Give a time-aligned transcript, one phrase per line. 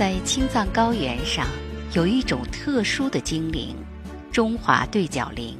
[0.00, 1.46] 在青藏高原上，
[1.92, 3.76] 有一种特殊的精灵——
[4.32, 5.54] 中华对角羚。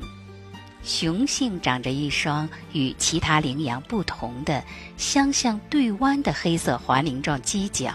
[0.83, 4.65] 雄性长着一双与其他羚羊不同的
[4.97, 7.93] 相向对弯的黑色环鳞状犄角，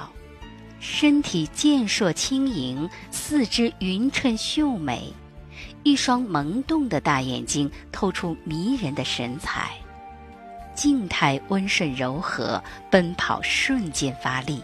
[0.79, 5.11] 身体健硕轻盈，四肢匀称秀美，
[5.81, 9.71] 一双萌动的大眼睛透出迷人的神采。
[10.75, 14.61] 静态温顺柔和，奔跑瞬间发力，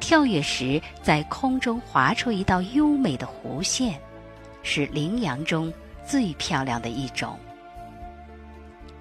[0.00, 4.00] 跳跃时在空中划出一道优美的弧线，
[4.62, 5.72] 是羚羊中
[6.04, 7.38] 最漂亮的一种。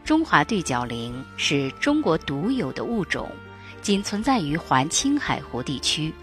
[0.03, 3.29] 中华对角羚是中国独有的物种，
[3.81, 6.13] 仅存在于环青海湖地区。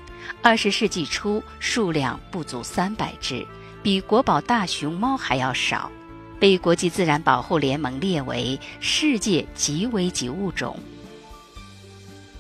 [0.42, 3.46] 二十世纪初，数量不足三百只，
[3.82, 5.90] 比国宝大熊猫还要少。
[6.38, 10.78] 被国际自然保护联盟列为世界极危级物种。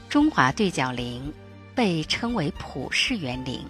[0.08, 1.32] 中华对角羚
[1.76, 3.60] 被称为普世园林，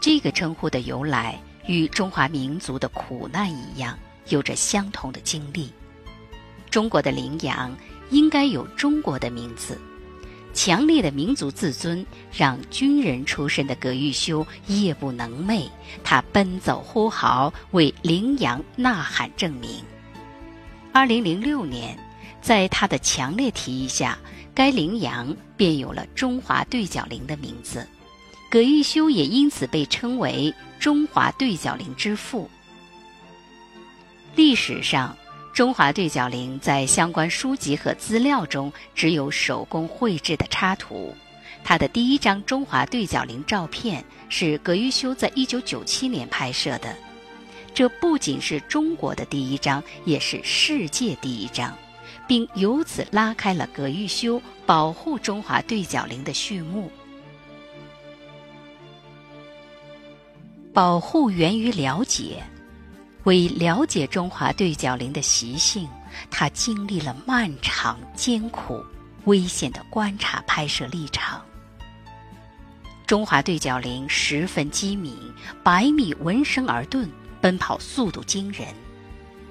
[0.00, 5.68] 这个称呼的由来与中华民族的苦难一样，有着相同的经历。
[6.70, 7.76] 中国的羚羊
[8.10, 9.76] 应该有中国的名字。
[10.54, 15.68] 强烈的民族自尊让军人出身的葛玉修夜不能寐，
[16.04, 19.82] 他奔走呼号，为羚羊呐喊证明。
[20.92, 21.98] 二零零六年，
[22.40, 24.16] 在他的强烈提议下，
[24.58, 27.86] 该羚羊便有了中华对角羚的名字。
[28.50, 32.50] 葛玉修也因此被称为中华对角羚之父。
[34.34, 35.16] 历史上。
[35.54, 41.12] 中华对角羚在相关书籍和资料中只有手工绘制的插图。
[41.64, 46.96] 它的第一张中华对角羚照片是葛玉修在一九九七年拍摄的，
[47.74, 51.76] 这不仅是中国的第一张，也是世界第一张，
[52.28, 56.88] 并由此拉开了葛玉修保护中华对角羚的序幕。
[60.72, 62.40] 保护源于了解。
[63.24, 65.88] 为了解中华对角羚的习性，
[66.30, 68.82] 他经历了漫长、艰苦、
[69.24, 71.38] 危险的观察拍摄历程。
[73.06, 75.14] 中华对角羚十分机敏，
[75.62, 77.08] 百米闻声而遁，
[77.40, 78.68] 奔跑速度惊人。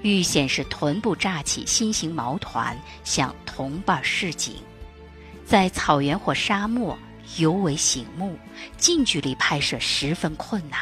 [0.02, 4.56] 预先是臀部炸起心形毛团，向同伴示警。
[5.46, 6.98] 在草原或沙漠
[7.38, 8.38] 尤为醒目，
[8.78, 10.80] 近距离拍摄十分困难。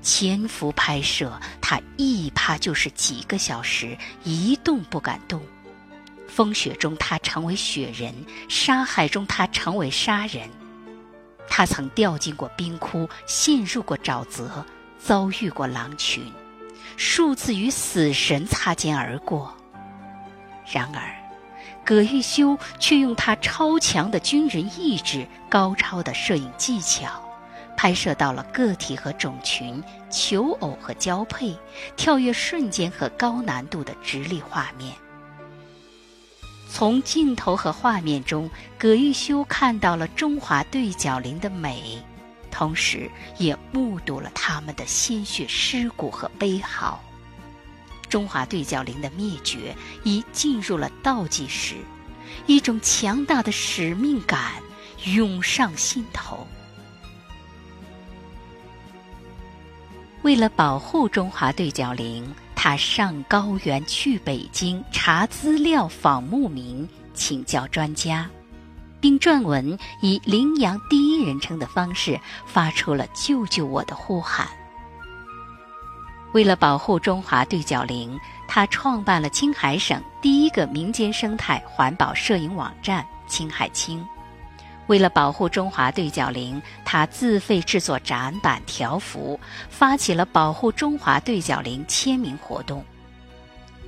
[0.00, 5.42] 潜伏拍摄，他一趴就是几个小时，一动不敢动。
[6.28, 8.12] 风雪中，他成为雪人；
[8.48, 10.48] 沙海中，他成为沙人。
[11.48, 14.64] 他曾掉进过冰窟，陷入过沼泽，
[14.98, 16.30] 遭遇过狼群，
[16.96, 19.54] 数次与死神擦肩而过。
[20.70, 21.02] 然而，
[21.84, 27.22] 葛玉修却用他超强的军人意志、高超的摄影技巧。
[27.76, 31.54] 拍摄到了个体和种群、求偶和交配、
[31.94, 34.94] 跳跃瞬间和高难度的直立画面。
[36.70, 38.48] 从镜头和画面中，
[38.78, 42.02] 葛玉修看到了中华对角羚的美，
[42.56, 46.98] 同时也目睹了他们的鲜血尸骨和悲嚎。
[48.08, 51.74] 中华对角羚的灭绝已进入了倒计时，
[52.46, 54.54] 一种强大的使命感
[55.04, 56.46] 涌上心头。
[60.22, 68.26] 为了保护中华对角羚，他上高原去北京查资料、访牧民、请教专家，
[69.06, 74.48] 并撰文以羚羊第一人称的方式发出了“救救我”的呼喊。
[76.32, 78.18] 为了保护中华对角羚，
[78.48, 84.04] 他创办了青海省第一个民间生态环保摄影网站“青海青”。
[84.88, 89.38] 为了保护中华对角羚，他自费制作展板条幅，
[89.70, 92.84] 发起了保护中华对角羚签名活动。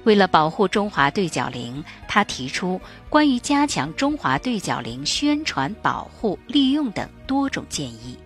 [0.08, 8.16] 为了保护中华对角羚，他提出关于加强中华对角羚宣传、保护、利用等多种建议。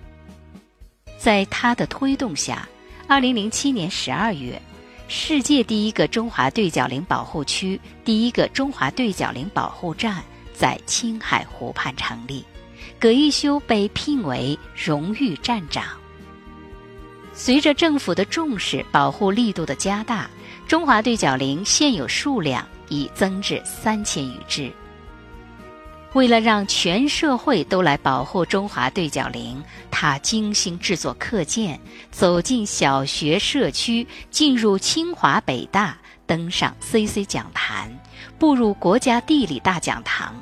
[1.19, 2.69] 在他的推动下，
[3.09, 4.63] 二零零七年十二月，
[5.09, 10.23] 世界第一个中华对角羚保护区、第一个中华对角羚保护站
[10.55, 12.45] 在青海湖畔成立。
[13.01, 15.85] 葛一修被聘为荣誉站长。
[17.35, 20.31] 随着政府的重视，保护力度的加大，
[20.73, 24.73] 中华对角羚现有数量已增至三千余只。
[26.15, 31.79] 为了让全社会都来保护中华对角羚，他精心制作课件，
[32.11, 35.95] 走进小学、社区，进入清华、北大，
[36.27, 37.95] 登上 CC 讲坛，
[38.39, 40.35] 步入国家地理大讲堂。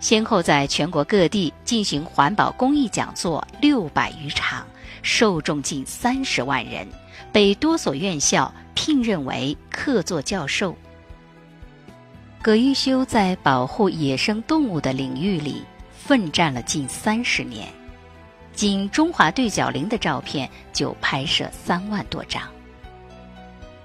[0.00, 4.66] 先后在全国各地进行环保公益讲座六百余场，
[5.00, 6.86] 受众近三十万人，
[7.32, 10.76] 被多所院校聘任为客座教授。
[12.40, 15.62] 葛玉修在保护野生动物的领域里
[15.92, 17.68] 奋战了近三十年，
[18.52, 22.42] 仅中华对角羚的照片就拍摄三万多张。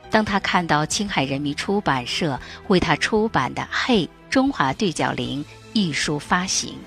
[0.10, 5.44] 当他看到青海人民出版社为他出版的《嘿，中华对角羚》
[5.74, 6.78] 一书发行，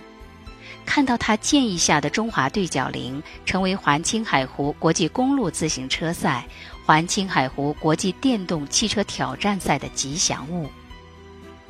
[0.87, 6.47] 看到他建议下的中华对角羚成为环青海湖国际公路自行车赛、
[6.87, 10.71] 环青海湖国际电动汽车挑战赛的吉祥物，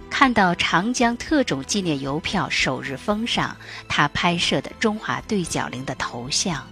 [0.09, 3.57] 看到长江特种纪念邮票首日封上
[3.89, 6.65] 他拍摄的中华对角羚的头像。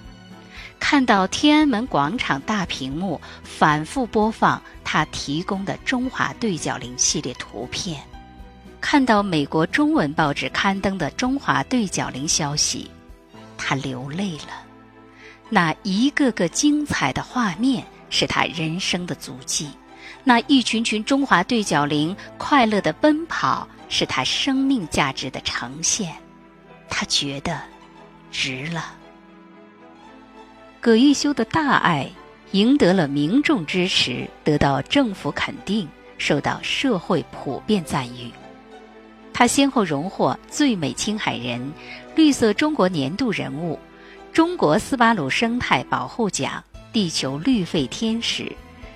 [0.78, 8.02] 看到天安门广场大屏幕反复播放他提供的中华对角羚系列图片，
[8.86, 12.90] 看到美国中文报纸刊登的中华对角羚消息，
[13.56, 14.62] 他流泪了。
[15.48, 19.70] 那一个个精彩的画面是他人生的足迹，
[20.22, 26.14] 那一群群中华对角羚快乐的奔跑是他生命价值的呈现。
[26.86, 27.58] 他觉得
[28.30, 28.94] 值了。
[30.78, 32.06] 葛玉修的大爱
[32.50, 35.88] 赢得了民众支持，得到政府肯定，
[36.18, 38.30] 受到社会普遍赞誉。
[39.34, 41.60] 他先后荣获最美青海人、
[42.14, 43.78] 绿色中国年度人物、
[44.32, 48.50] 中国斯巴鲁生态保护奖、地球绿肺天使、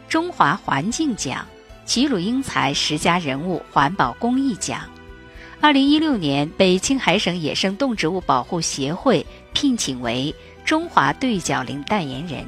[0.08, 1.44] 中华环境奖、
[1.85, 4.88] 齐鲁英才十佳人物环保公益奖。
[5.61, 10.35] 二零一六年被青海省野生动植物保护协会聘请为。
[10.64, 12.44] 中华对角羚代言人，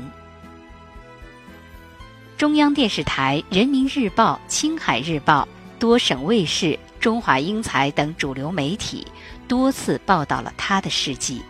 [2.37, 5.49] 中央电视台、人民日报、青海日报、
[5.81, 9.05] 多省卫视、中华英才等主流媒体
[9.49, 11.43] 多次报道了他的事迹。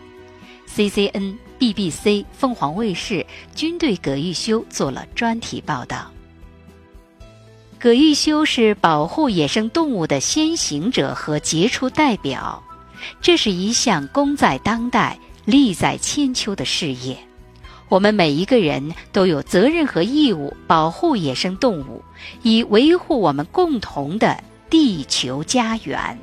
[0.67, 3.23] CCN、BBC、凤凰卫视
[3.53, 6.09] 均对葛玉修做了专题报道。
[7.77, 12.63] 葛玉修是保护野生动物的先行者和杰出代表，
[13.21, 15.19] 这是一项功在当代。
[15.43, 17.17] 利在千秋的事业，
[17.91, 22.01] 我们每一个人都有责任和义务保护野生动物，
[22.41, 26.17] 以维护我们共同的地球家园。